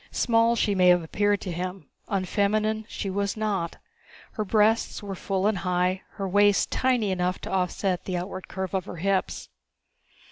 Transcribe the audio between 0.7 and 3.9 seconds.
may have appeared to him: unfeminine she was not.